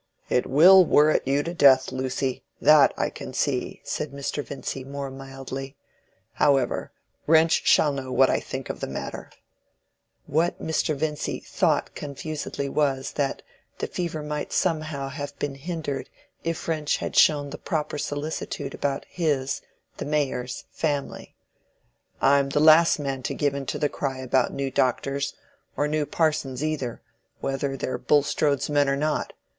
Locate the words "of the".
8.71-8.87